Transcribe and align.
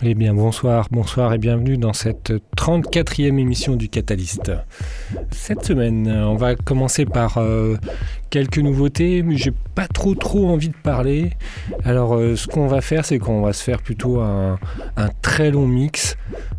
Eh 0.00 0.14
bien 0.14 0.32
bonsoir, 0.32 0.86
bonsoir 0.92 1.34
et 1.34 1.38
bienvenue 1.38 1.76
dans 1.76 1.92
cette 1.92 2.32
34e 2.56 3.36
émission 3.36 3.74
du 3.74 3.88
Catalyst. 3.88 4.52
Cette 5.32 5.64
semaine, 5.64 6.06
on 6.08 6.36
va 6.36 6.54
commencer 6.54 7.04
par 7.04 7.38
euh, 7.38 7.76
quelques 8.30 8.58
nouveautés, 8.58 9.22
mais 9.22 9.36
j'ai 9.36 9.52
pas 9.74 9.86
trop 9.86 10.14
trop 10.14 10.48
envie 10.48 10.68
de 10.68 10.76
parler. 10.82 11.30
Alors 11.84 12.14
euh, 12.14 12.36
ce 12.36 12.46
qu'on 12.46 12.66
va 12.66 12.80
faire, 12.80 13.04
c'est 13.04 13.18
qu'on 13.18 13.42
va 13.42 13.52
se 13.52 13.62
faire 13.62 13.82
plutôt 13.82 14.20
un, 14.20 14.58
très 15.22 15.50
long 15.50 15.66
mix 15.66 16.16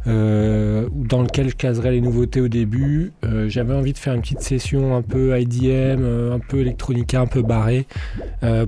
euh, 0.07 0.87
dans 0.93 1.21
lequel 1.21 1.49
je 1.49 1.55
caserai 1.55 1.91
les 1.91 2.01
nouveautés 2.01 2.41
au 2.41 2.47
début. 2.47 3.11
J'avais 3.47 3.73
envie 3.73 3.93
de 3.93 3.97
faire 3.97 4.13
une 4.13 4.21
petite 4.21 4.41
session 4.41 4.95
un 4.95 5.01
peu 5.01 5.39
IDM, 5.39 6.03
un 6.31 6.39
peu 6.39 6.61
electronica, 6.61 7.21
un 7.21 7.27
peu 7.27 7.41
barré, 7.41 7.85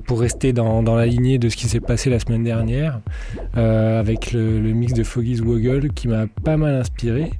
pour 0.06 0.20
rester 0.20 0.52
dans, 0.52 0.82
la 0.82 1.06
lignée 1.06 1.38
de 1.38 1.48
ce 1.48 1.56
qui 1.56 1.68
s'est 1.68 1.80
passé 1.80 2.10
la 2.10 2.18
semaine 2.18 2.44
dernière, 2.44 3.00
avec 3.54 4.32
le 4.32 4.72
mix 4.72 4.92
de 4.92 5.02
Foggy's 5.02 5.40
Woggle 5.40 5.90
qui 5.92 6.08
m'a 6.08 6.26
pas 6.44 6.56
mal 6.56 6.74
inspiré. 6.74 7.32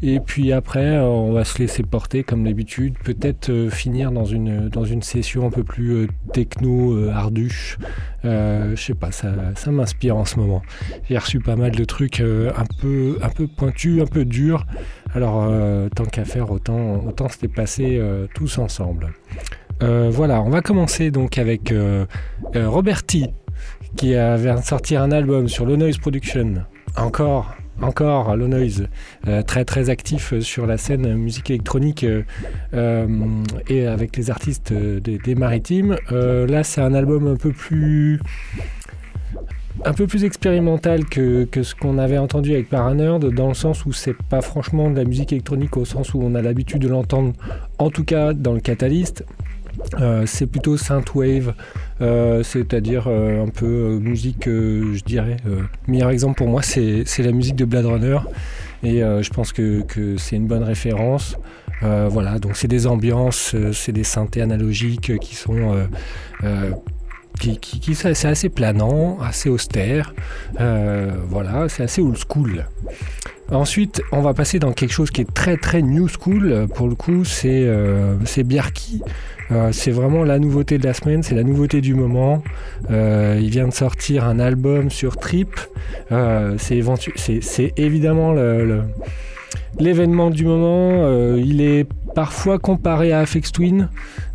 Et 0.00 0.20
puis 0.20 0.52
après, 0.52 0.96
euh, 0.96 1.02
on 1.02 1.32
va 1.32 1.44
se 1.44 1.58
laisser 1.58 1.82
porter 1.82 2.22
comme 2.22 2.44
d'habitude. 2.44 2.94
Peut-être 3.02 3.50
euh, 3.50 3.68
finir 3.68 4.12
dans 4.12 4.24
une, 4.24 4.68
dans 4.68 4.84
une 4.84 5.02
session 5.02 5.46
un 5.46 5.50
peu 5.50 5.64
plus 5.64 5.90
euh, 5.90 6.06
techno, 6.32 7.08
arduche. 7.08 7.78
je 8.22 8.74
sais 8.76 8.94
pas, 8.94 9.10
ça, 9.10 9.28
ça 9.56 9.72
m'inspire 9.72 10.16
en 10.16 10.24
ce 10.24 10.38
moment. 10.38 10.62
J'ai 11.08 11.18
reçu 11.18 11.40
pas 11.40 11.56
mal 11.56 11.72
de 11.72 11.84
trucs 11.84 12.20
un, 12.20 12.64
peu, 12.80 13.18
un 13.22 13.28
peu 13.28 13.46
pointus, 13.46 14.02
un 14.02 14.06
peu 14.06 14.24
durs. 14.24 14.66
Alors, 15.14 15.50
tant 15.94 16.04
qu'à 16.04 16.24
faire, 16.24 16.50
autant, 16.50 17.04
autant 17.06 17.28
se 17.28 17.38
les 17.42 18.28
tous 18.34 18.58
ensemble. 18.58 19.14
voilà, 19.80 20.42
on 20.42 20.50
va 20.50 20.60
commencer 20.60 21.10
donc 21.10 21.38
avec 21.38 21.72
Roberti 22.54 23.28
qui 23.96 24.08
vient 24.08 24.56
de 24.56 24.64
sortir 24.64 25.02
un 25.02 25.10
album 25.10 25.48
sur 25.48 25.64
Low 25.64 25.76
Noise 25.76 25.98
Production. 25.98 26.64
Encore, 26.96 27.54
encore 27.82 28.36
Low 28.36 28.48
Noise, 28.48 28.88
euh, 29.26 29.42
très 29.42 29.64
très 29.64 29.90
actif 29.90 30.38
sur 30.40 30.66
la 30.66 30.76
scène 30.76 31.14
musique 31.14 31.50
électronique 31.50 32.04
euh, 32.04 32.22
euh, 32.74 33.06
et 33.68 33.86
avec 33.86 34.16
les 34.16 34.30
artistes 34.30 34.72
des, 34.72 35.34
maritimes. 35.34 35.96
là, 36.10 36.64
c'est 36.64 36.80
un 36.80 36.94
album 36.94 37.28
un 37.28 37.36
peu 37.36 37.52
plus 37.52 38.20
un 39.84 39.92
peu 39.92 40.08
plus 40.08 40.24
expérimental 40.24 41.04
que, 41.04 41.44
que 41.44 41.62
ce 41.62 41.74
qu'on 41.76 41.98
avait 41.98 42.18
entendu 42.18 42.52
avec 42.52 42.68
Paranerd, 42.68 43.32
dans 43.32 43.46
le 43.46 43.54
sens 43.54 43.86
où 43.86 43.92
c'est 43.92 44.16
pas 44.28 44.40
franchement 44.40 44.90
de 44.90 44.96
la 44.96 45.04
musique 45.04 45.32
électronique 45.32 45.76
au 45.76 45.84
sens 45.84 46.14
où 46.14 46.20
on 46.20 46.34
a 46.34 46.42
l'habitude 46.42 46.82
de 46.82 46.88
l'entendre, 46.88 47.32
en 47.78 47.90
tout 47.90 48.04
cas 48.04 48.32
dans 48.32 48.54
le 48.54 48.60
Catalyst. 48.60 49.24
C'est 50.26 50.46
plutôt 50.46 50.76
synthwave, 50.76 51.54
euh, 52.00 52.42
c'est-à-dire 52.42 53.04
euh, 53.06 53.44
un 53.44 53.48
peu 53.48 53.66
euh, 53.66 53.98
musique, 53.98 54.44
je 54.46 55.02
dirais. 55.04 55.36
meilleur 55.86 56.10
exemple 56.10 56.36
pour 56.36 56.48
moi, 56.48 56.62
c'est 56.62 57.04
la 57.18 57.32
musique 57.32 57.56
de 57.56 57.64
Blade 57.64 57.86
Runner. 57.86 58.18
Et 58.84 59.00
je 59.00 59.30
pense 59.30 59.52
que, 59.52 59.84
c'est 60.18 60.36
une 60.36 60.46
bonne 60.46 60.62
référence. 60.62 61.36
voilà, 61.82 62.38
donc 62.38 62.56
c'est 62.56 62.68
des 62.68 62.86
ambiances, 62.86 63.56
c'est 63.72 63.92
des 63.92 64.04
synthés 64.04 64.42
analogiques 64.42 65.18
qui 65.18 65.34
sont 65.34 65.88
qui, 67.40 67.94
c'est 67.94 68.26
assez 68.26 68.48
planant, 68.48 69.18
assez 69.20 69.48
austère. 69.48 70.14
voilà, 71.28 71.68
c'est 71.68 71.82
assez 71.82 72.00
old 72.00 72.16
school. 72.16 72.66
Ensuite, 73.50 74.02
on 74.12 74.20
va 74.20 74.34
passer 74.34 74.58
dans 74.58 74.72
quelque 74.72 74.92
chose 74.92 75.10
qui 75.10 75.22
est 75.22 75.34
très 75.34 75.56
très 75.56 75.80
new 75.80 76.06
school. 76.06 76.66
Pour 76.74 76.86
le 76.86 76.94
coup, 76.94 77.24
c'est 77.24 77.64
euh, 77.64 78.16
Bjarki. 78.44 79.02
Euh, 79.50 79.70
c'est 79.72 79.90
vraiment 79.90 80.24
la 80.24 80.38
nouveauté 80.38 80.78
de 80.78 80.84
la 80.84 80.94
semaine, 80.94 81.22
c'est 81.22 81.34
la 81.34 81.42
nouveauté 81.42 81.80
du 81.80 81.94
moment. 81.94 82.42
Euh, 82.90 83.38
il 83.40 83.50
vient 83.50 83.68
de 83.68 83.72
sortir 83.72 84.24
un 84.24 84.38
album 84.38 84.90
sur 84.90 85.16
Trip. 85.16 85.48
Euh, 86.12 86.56
c'est 86.58 87.72
évidemment 87.76 88.34
l'événement 89.78 90.30
du 90.30 90.44
moment. 90.44 91.36
il 91.36 91.60
est 91.60 91.86
parfois 92.14 92.58
comparé 92.58 93.12
à 93.12 93.20
Afex 93.20 93.52
Twin, 93.52 93.88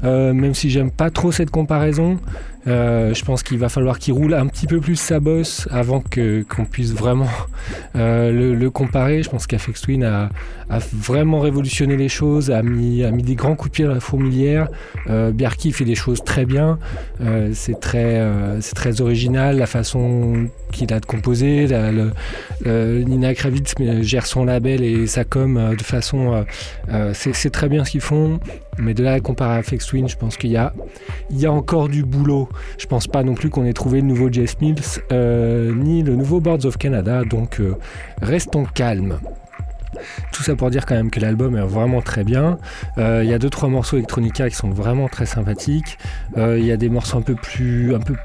même 0.03 0.53
si 0.53 0.69
j'aime 0.69 0.91
pas 0.91 1.09
trop 1.09 1.31
cette 1.31 1.51
comparaison. 1.51 2.17
Euh, 2.67 3.13
je 3.13 3.25
pense 3.25 3.43
qu'il 3.43 3.57
va 3.57 3.69
falloir 3.69 3.99
qu'il 3.99 4.13
roule 4.13 4.33
un 4.33 4.47
petit 4.47 4.67
peu 4.67 4.79
plus 4.79 4.95
sa 4.95 5.19
bosse 5.19 5.67
avant 5.71 5.99
que, 5.99 6.43
qu'on 6.43 6.65
puisse 6.65 6.93
vraiment 6.93 7.27
euh, 7.95 8.55
le, 8.55 8.69
comparer. 8.69 9.23
Je 9.23 9.29
pense 9.29 9.47
qu'Afex 9.47 9.81
Twin 9.81 10.03
a, 10.03 10.29
vraiment 10.93 11.39
révolutionné 11.39 11.97
les 11.97 12.09
choses, 12.09 12.49
a 12.49 12.63
mis, 12.63 13.03
des 13.21 13.35
grands 13.35 13.55
coups 13.55 13.71
de 13.71 13.75
pied 13.75 13.85
dans 13.85 13.93
la 13.93 13.99
fourmilière. 13.99 14.67
Euh, 15.09 15.31
fait 15.73 15.85
des 15.85 15.95
choses 15.95 16.23
très 16.23 16.45
bien. 16.45 16.79
Euh, 17.21 17.51
c'est, 17.53 17.79
très, 17.79 18.21
c'est 18.61 18.75
très 18.75 19.01
original 19.01 19.57
la 19.57 19.65
façon 19.65 20.47
qu'il 20.71 20.91
a 20.93 20.99
de 20.99 21.05
composer. 21.05 21.67
Nina 22.65 23.33
Kravitz 23.33 23.75
gère 24.01 24.25
son 24.25 24.45
label 24.45 24.83
et 24.83 25.07
sa 25.07 25.23
com 25.23 25.75
de 25.77 25.83
façon. 25.83 26.45
C'est, 27.13 27.49
très 27.51 27.69
bien 27.69 27.85
ce 27.85 27.91
qu'ils 27.91 28.01
font. 28.01 28.39
Mais 28.77 28.93
de 28.93 29.03
là 29.03 29.13
à 29.13 29.19
comparer 29.19 29.55
à 29.55 29.57
Afex 29.57 29.85
Twin, 29.85 30.07
je 30.07 30.17
pense 30.17 30.37
qu'il 30.37 30.51
y 30.51 30.57
a, 30.57 30.73
il 31.29 31.39
y 31.39 31.45
a 31.45 31.51
encore 31.51 31.89
du 31.89 32.03
boulot. 32.03 32.49
Je 32.77 32.85
pense 32.85 33.07
pas 33.07 33.23
non 33.23 33.33
plus 33.33 33.49
qu'on 33.49 33.65
ait 33.65 33.73
trouvé 33.73 34.01
le 34.01 34.07
nouveau 34.07 34.31
Jess 34.31 34.59
Mills 34.61 35.01
euh, 35.11 35.73
ni 35.73 36.03
le 36.03 36.15
nouveau 36.15 36.39
Boards 36.39 36.65
of 36.65 36.77
Canada, 36.77 37.23
donc 37.23 37.59
euh, 37.59 37.75
restons 38.21 38.65
calmes. 38.65 39.19
Tout 40.31 40.43
ça 40.43 40.55
pour 40.55 40.69
dire 40.69 40.85
quand 40.85 40.95
même 40.95 41.11
que 41.11 41.19
l'album 41.19 41.55
est 41.55 41.61
vraiment 41.61 42.01
très 42.01 42.23
bien. 42.23 42.57
Euh, 42.97 43.21
il 43.23 43.29
y 43.29 43.33
a 43.33 43.39
deux 43.39 43.49
trois 43.49 43.69
morceaux 43.69 43.97
Electronica 43.97 44.49
qui 44.49 44.55
sont 44.55 44.71
vraiment 44.71 45.07
très 45.07 45.25
sympathiques. 45.25 45.97
Il 46.35 46.65
y 46.65 46.71
a 46.71 46.77
des 46.77 46.89
morceaux 46.89 47.17
un 47.17 47.21
peu 47.21 47.35
plus 47.35 47.93
un 47.93 47.99
peu 47.99 48.15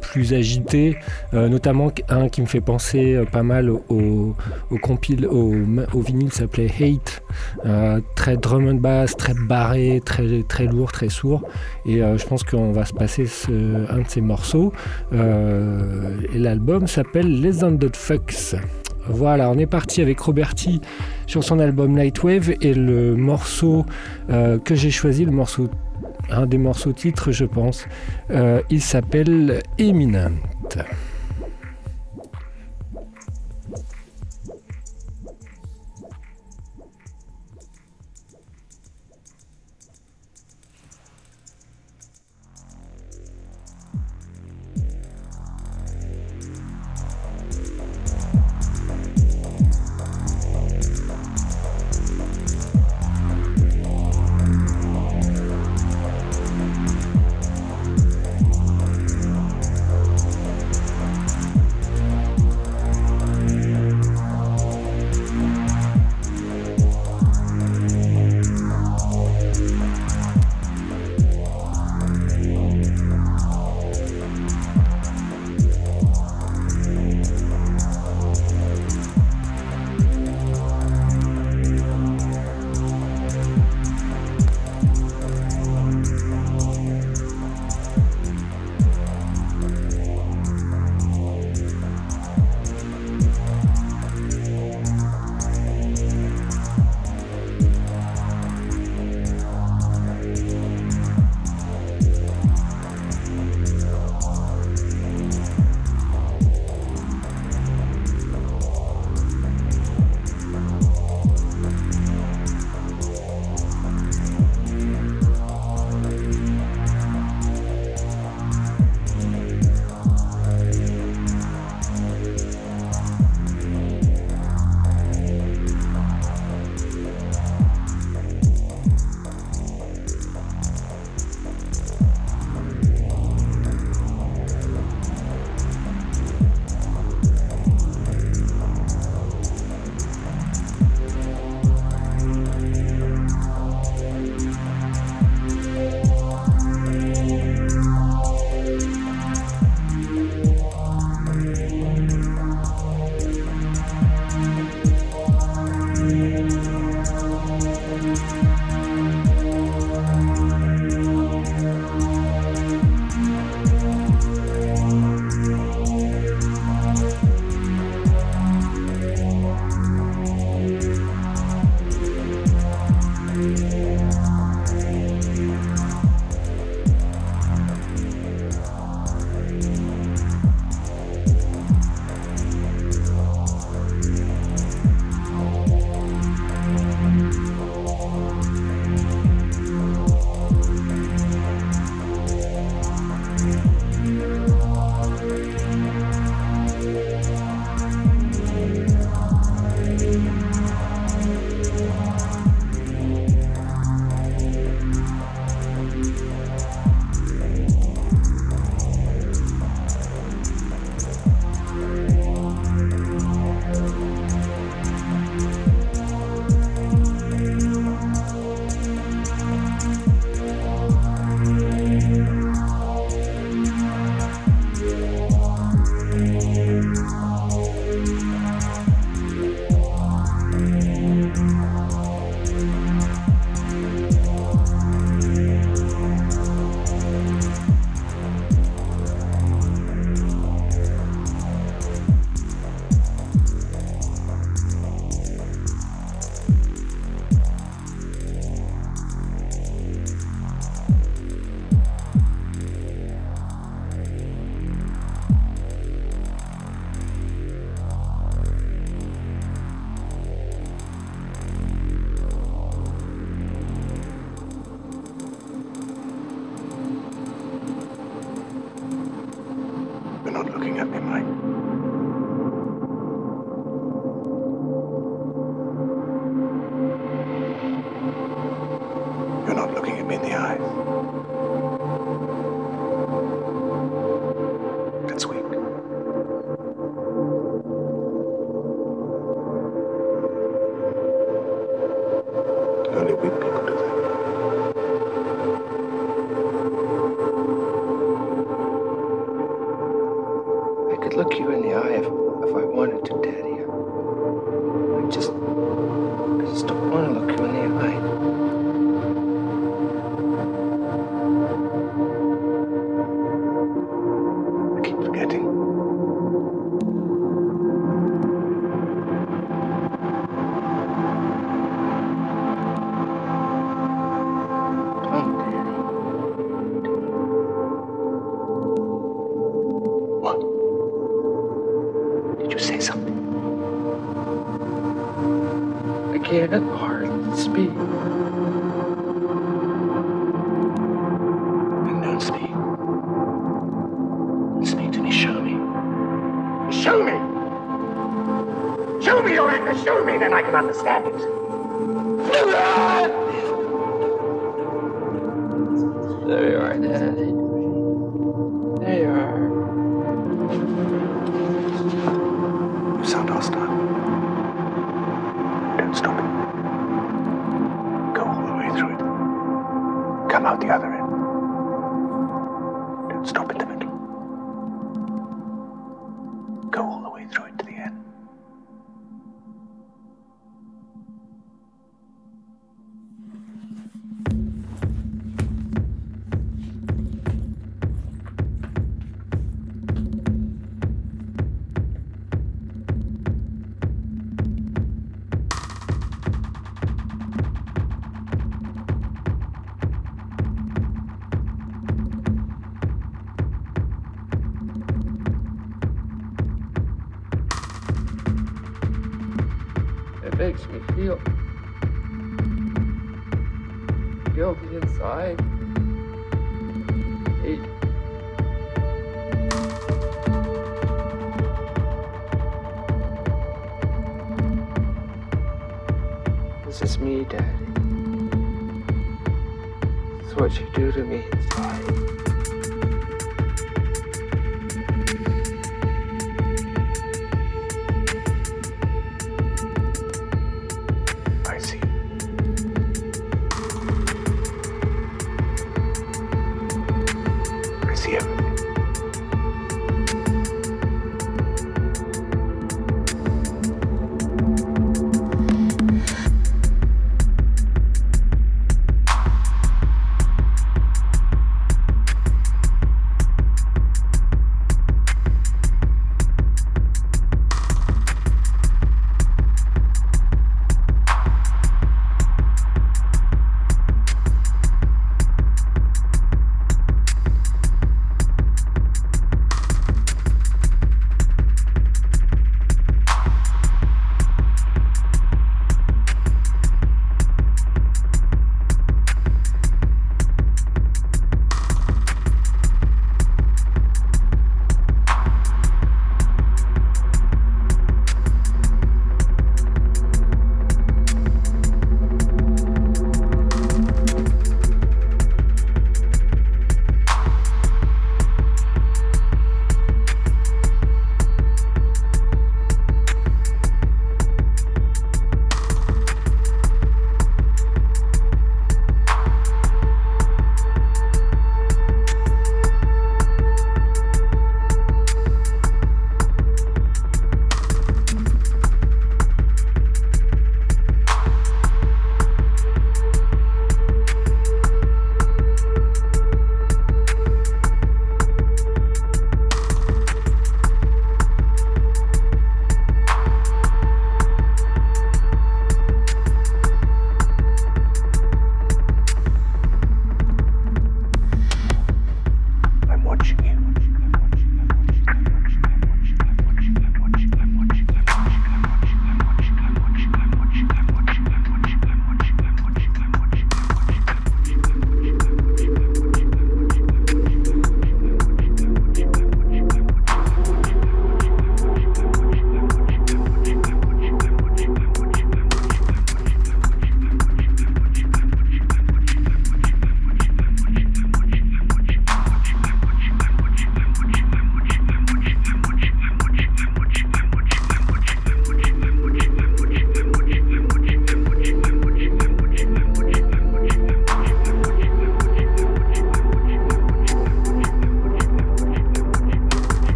plus 0.00 0.34
agité, 0.34 0.96
euh, 1.34 1.48
notamment 1.48 1.90
un 2.08 2.28
qui 2.28 2.40
me 2.40 2.46
fait 2.46 2.60
penser 2.60 3.14
euh, 3.14 3.24
pas 3.24 3.42
mal 3.42 3.70
au, 3.70 4.34
compile, 4.82 5.26
au, 5.26 5.54
au 5.92 6.00
vinyle 6.00 6.32
s'appelait 6.32 6.70
Hate, 6.80 7.22
euh, 7.66 8.00
très 8.14 8.36
drum 8.36 8.68
and 8.68 8.74
bass, 8.74 9.16
très 9.16 9.34
barré, 9.34 10.00
très, 10.04 10.42
très 10.42 10.66
lourd, 10.66 10.92
très 10.92 11.08
sourd. 11.08 11.42
Et 11.86 12.00
je 12.00 12.26
pense 12.26 12.42
qu'on 12.42 12.72
va 12.72 12.84
se 12.84 12.92
passer 12.92 13.26
un 13.48 13.98
de 13.98 14.08
ces 14.08 14.20
morceaux. 14.20 14.72
et 15.12 16.38
l'album 16.38 16.86
s'appelle 16.86 17.40
Les 17.40 17.64
Undead 17.64 17.96
Fucks. 17.96 18.56
Voilà, 19.08 19.50
on 19.50 19.56
est 19.58 19.66
parti 19.66 20.02
avec 20.02 20.20
Roberti 20.20 20.82
sur 21.26 21.42
son 21.42 21.58
album 21.60 21.98
Nightwave 21.98 22.50
et 22.60 22.74
le 22.74 23.16
morceau 23.16 23.86
que 24.28 24.74
j'ai 24.74 24.90
choisi, 24.90 25.24
le 25.24 25.32
morceau 25.32 25.68
un 26.30 26.46
des 26.46 26.58
morceaux 26.58 26.92
titres, 26.92 27.32
je 27.32 27.44
pense. 27.44 27.86
Euh, 28.30 28.60
il 28.70 28.82
s'appelle 28.82 29.62
Eminent. 29.78 30.32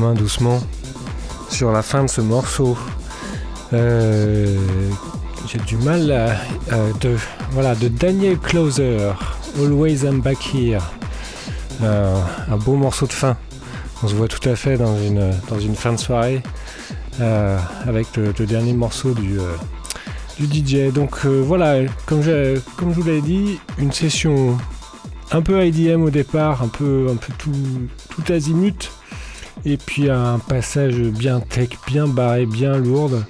main 0.00 0.14
doucement 0.14 0.60
sur 1.50 1.72
la 1.72 1.82
fin 1.82 2.04
de 2.04 2.10
ce 2.10 2.20
morceau. 2.20 2.76
Euh, 3.72 4.58
j'ai 5.46 5.58
du 5.58 5.76
mal 5.76 6.36
de, 7.00 7.16
voilà, 7.52 7.74
de 7.74 7.88
Daniel 7.88 8.38
Closer, 8.38 9.12
Always 9.58 10.04
I'm 10.04 10.20
Back 10.20 10.38
Here. 10.54 10.82
Euh, 11.82 12.16
un 12.50 12.56
beau 12.56 12.74
morceau 12.74 13.06
de 13.06 13.12
fin. 13.12 13.36
On 14.02 14.08
se 14.08 14.14
voit 14.14 14.28
tout 14.28 14.48
à 14.48 14.56
fait 14.56 14.76
dans 14.76 14.96
une, 14.98 15.32
dans 15.48 15.58
une 15.58 15.74
fin 15.74 15.92
de 15.92 15.98
soirée 15.98 16.42
euh, 17.20 17.58
avec 17.86 18.16
le, 18.16 18.32
dernier 18.46 18.72
morceau 18.72 19.12
du, 19.12 19.38
du 20.38 20.46
DJ. 20.46 20.92
Donc 20.92 21.24
voilà, 21.24 21.88
comme 22.06 22.22
je, 22.22 22.58
comme 22.76 22.92
je 22.92 23.00
vous 23.00 23.06
l'avais 23.06 23.22
dit, 23.22 23.58
une 23.78 23.92
session 23.92 24.56
un 25.30 25.42
peu 25.42 25.64
IDM 25.64 26.02
au 26.02 26.10
départ, 26.10 26.62
un 26.62 26.68
peu, 26.68 27.08
un 27.10 27.16
peu 27.16 27.32
tout, 27.38 27.52
tout 28.08 28.32
azimut. 28.32 28.90
Et 29.66 29.76
puis 29.76 30.10
un 30.10 30.38
passage 30.38 30.96
bien 30.96 31.40
tech, 31.40 31.70
bien 31.86 32.06
barré, 32.06 32.46
bien 32.46 32.76
lourde. 32.76 33.24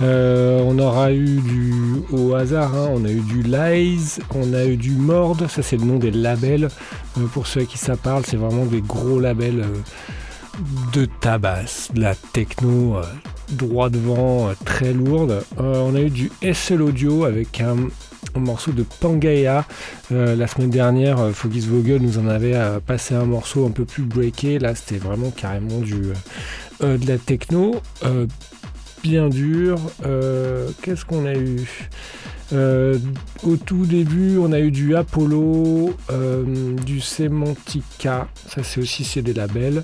Euh, 0.00 0.62
on 0.64 0.78
aura 0.78 1.12
eu 1.12 1.40
du 1.40 1.74
au 2.12 2.34
hasard, 2.34 2.74
hein, 2.74 2.88
on 2.92 3.04
a 3.04 3.10
eu 3.10 3.20
du 3.20 3.42
Lies, 3.42 4.20
on 4.32 4.54
a 4.54 4.64
eu 4.64 4.76
du 4.76 4.92
Mord, 4.92 5.36
ça 5.48 5.62
c'est 5.62 5.76
le 5.76 5.84
nom 5.84 5.98
des 5.98 6.12
labels. 6.12 6.68
Euh, 7.18 7.26
pour 7.32 7.48
ceux 7.48 7.62
à 7.62 7.64
qui 7.64 7.78
ça 7.78 7.96
parle, 7.96 8.24
c'est 8.24 8.36
vraiment 8.36 8.64
des 8.64 8.80
gros 8.80 9.18
labels 9.18 9.60
euh, 9.60 10.62
de 10.92 11.04
tabac, 11.04 11.90
de 11.94 12.00
la 12.00 12.14
techno 12.14 13.00
droit 13.50 13.90
devant, 13.90 14.50
très 14.64 14.92
lourde. 14.92 15.42
on 15.56 15.94
a 15.94 16.00
eu 16.00 16.10
du 16.10 16.30
SL 16.42 16.82
Audio 16.82 17.24
avec 17.24 17.60
un, 17.60 17.76
morceau 18.38 18.72
de 18.72 18.84
Pangaea. 19.00 19.66
la 20.10 20.46
semaine 20.46 20.70
dernière, 20.70 21.30
Fogis 21.32 21.66
Vogel 21.66 22.02
nous 22.02 22.18
en 22.18 22.26
avait 22.28 22.56
passé 22.86 23.14
un 23.14 23.24
morceau 23.24 23.66
un 23.66 23.70
peu 23.70 23.84
plus 23.84 24.02
breaké. 24.02 24.58
Là, 24.58 24.74
c'était 24.74 24.98
vraiment 24.98 25.30
carrément 25.30 25.78
du, 25.78 26.12
de 26.80 27.06
la 27.06 27.18
techno 27.18 27.80
bien 29.02 29.28
dur. 29.28 29.78
Euh, 30.04 30.70
qu'est-ce 30.82 31.04
qu'on 31.04 31.26
a 31.26 31.34
eu? 31.34 31.66
Euh, 32.52 32.98
Au 33.42 33.56
tout 33.56 33.84
début, 33.84 34.38
on 34.38 34.52
a 34.52 34.60
eu 34.60 34.70
du 34.70 34.96
Apollo, 34.96 35.94
euh, 36.10 36.74
du 36.84 37.00
Semantica. 37.00 38.28
Ça, 38.48 38.62
c'est 38.62 38.80
aussi 38.80 39.22
des 39.22 39.34
labels. 39.34 39.82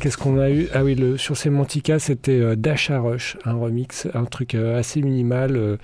Qu'est-ce 0.00 0.18
qu'on 0.18 0.38
a 0.38 0.50
eu? 0.50 0.68
Ah 0.74 0.84
oui, 0.84 0.94
le, 0.94 1.16
sur 1.16 1.36
Semantica, 1.36 1.98
c'était 1.98 2.56
Dasha 2.56 3.00
Rush, 3.00 3.38
un 3.44 3.54
remix, 3.54 4.06
un 4.12 4.24
truc 4.24 4.54
assez 4.54 5.00
minimal, 5.00 5.78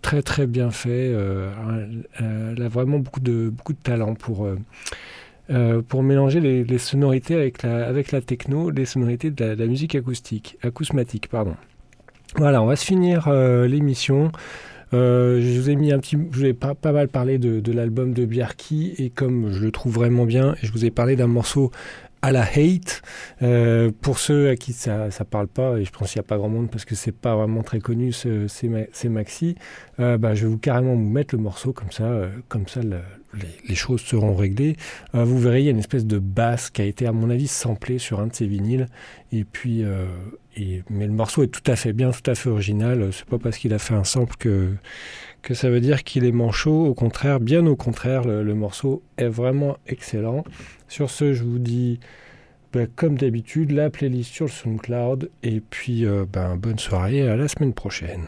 très 0.00 0.22
très 0.22 0.46
bien 0.46 0.70
fait. 0.70 1.12
elle 2.18 2.62
a 2.62 2.68
vraiment 2.68 2.98
beaucoup 2.98 3.20
de, 3.20 3.50
beaucoup 3.50 3.74
de 3.74 3.78
talent 3.78 4.14
pour. 4.14 4.48
pour 5.88 6.02
mélanger 6.02 6.40
les, 6.40 6.78
sonorités 6.78 7.34
avec 7.34 7.62
la, 7.62 7.86
avec 7.86 8.10
la 8.10 8.22
techno, 8.22 8.70
les 8.70 8.86
sonorités 8.86 9.30
de 9.30 9.44
la, 9.44 9.66
musique 9.66 9.94
acoustique, 9.94 10.56
acousmatique, 10.62 11.28
pardon. 11.28 11.56
Voilà, 12.36 12.60
on 12.62 12.66
va 12.66 12.74
se 12.74 12.84
finir 12.84 13.28
euh, 13.28 13.68
l'émission. 13.68 14.32
Euh, 14.92 15.40
je 15.40 15.60
vous 15.60 15.70
ai 15.70 15.76
mis 15.76 15.92
un 15.92 16.00
petit, 16.00 16.16
je 16.32 16.36
vous 16.36 16.44
ai 16.44 16.52
pas, 16.52 16.74
pas 16.74 16.90
mal 16.90 17.06
parlé 17.06 17.38
de, 17.38 17.72
l'album 17.72 18.12
de 18.12 18.24
Bjarki 18.24 18.94
et 18.98 19.10
comme 19.10 19.52
je 19.52 19.60
le 19.60 19.70
trouve 19.70 19.94
vraiment 19.94 20.24
bien, 20.24 20.56
je 20.62 20.72
vous 20.72 20.84
ai 20.84 20.90
parlé 20.90 21.14
d'un 21.14 21.28
morceau 21.28 21.70
à 22.24 22.32
la 22.32 22.42
hate. 22.42 23.02
Euh, 23.42 23.90
pour 24.00 24.18
ceux 24.18 24.48
à 24.48 24.56
qui 24.56 24.72
ça 24.72 25.06
ne 25.06 25.24
parle 25.24 25.48
pas, 25.48 25.78
et 25.78 25.84
je 25.84 25.90
pense 25.90 26.12
qu'il 26.12 26.20
n'y 26.20 26.24
a 26.24 26.28
pas 26.28 26.38
grand 26.38 26.48
monde 26.48 26.70
parce 26.70 26.84
que 26.84 26.94
c'est 26.94 27.12
pas 27.12 27.36
vraiment 27.36 27.62
très 27.62 27.80
connu 27.80 28.12
ce, 28.12 28.48
ces, 28.48 29.08
maxi, 29.08 29.56
bah, 29.98 30.34
je 30.34 30.44
vais 30.44 30.50
vous 30.50 30.58
carrément 30.58 30.94
vous 30.94 31.08
mettre 31.08 31.34
le 31.34 31.42
morceau 31.42 31.72
comme 31.72 31.90
ça, 31.90 32.28
comme 32.48 32.66
ça 32.66 32.80
les, 33.68 33.74
choses 33.74 34.00
seront 34.00 34.34
réglées. 34.34 34.76
vous 35.12 35.38
verrez, 35.38 35.60
il 35.60 35.64
y 35.64 35.68
a 35.68 35.72
une 35.72 35.78
espèce 35.78 36.06
de 36.06 36.18
basse 36.18 36.70
qui 36.70 36.82
a 36.82 36.84
été 36.84 37.06
à 37.06 37.12
mon 37.12 37.30
avis 37.30 37.48
samplée 37.48 37.98
sur 37.98 38.20
un 38.20 38.28
de 38.28 38.34
ces 38.34 38.46
vinyles 38.46 38.88
et 39.32 39.44
puis 39.44 39.84
mais 40.90 41.06
le 41.06 41.12
morceau 41.12 41.42
est 41.42 41.48
tout 41.48 41.68
à 41.70 41.76
fait 41.76 41.92
bien, 41.92 42.10
tout 42.10 42.30
à 42.30 42.34
fait 42.34 42.48
original. 42.48 43.10
C'est 43.12 43.26
pas 43.26 43.38
parce 43.38 43.58
qu'il 43.58 43.74
a 43.74 43.78
fait 43.78 43.94
un 43.94 44.04
sample 44.04 44.36
que, 44.38 44.74
que 45.44 45.54
ça 45.54 45.68
veut 45.68 45.80
dire 45.80 46.02
qu'il 46.04 46.24
est 46.24 46.32
manchot. 46.32 46.86
Au 46.86 46.94
contraire, 46.94 47.38
bien 47.38 47.66
au 47.66 47.76
contraire, 47.76 48.24
le, 48.24 48.54
morceau 48.54 49.02
est 49.18 49.28
vraiment 49.28 49.76
excellent. 49.86 50.42
Sur 50.88 51.10
ce, 51.10 51.34
je 51.34 51.44
vous 51.44 51.58
dis, 51.58 52.00
bah, 52.72 52.86
comme 52.96 53.16
d'habitude, 53.16 53.70
la 53.70 53.90
playlist 53.90 54.32
sur 54.32 54.46
le 54.46 54.50
SoundCloud. 54.50 55.30
Et 55.42 55.60
puis, 55.60 56.06
euh, 56.06 56.24
ben, 56.30 56.56
bonne 56.56 56.78
soirée, 56.78 57.28
à 57.28 57.36
la 57.36 57.46
semaine 57.46 57.74
prochaine. 57.74 58.24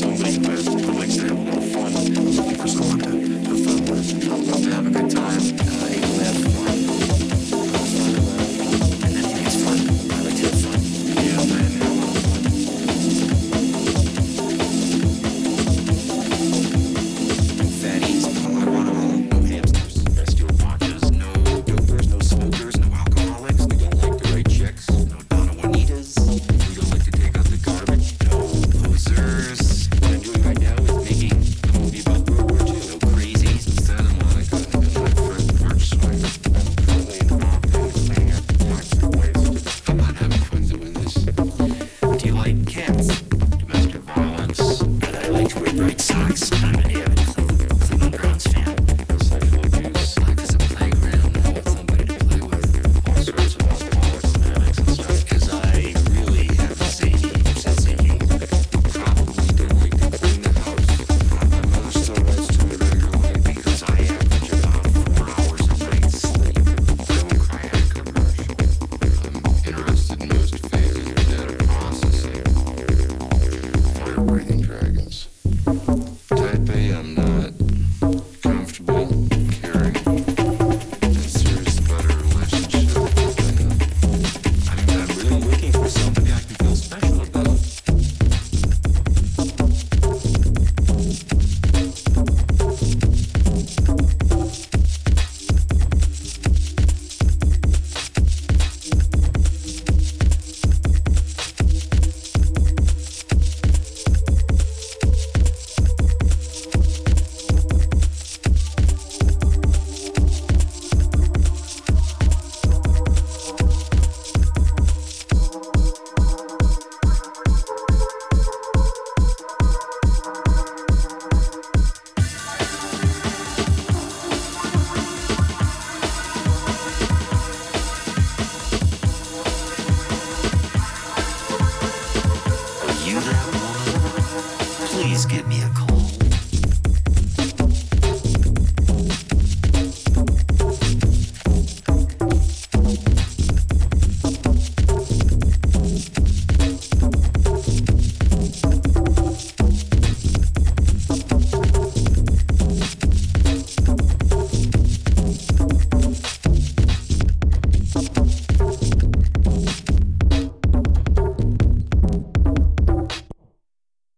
so 0.00 0.08
have 0.08 1.30
a 1.30 1.34
little 1.34 1.60
fun. 1.60 2.09